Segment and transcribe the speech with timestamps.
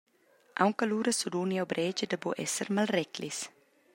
[0.63, 3.45] Auncallura sedun jeu breigia da buc esser malreclis.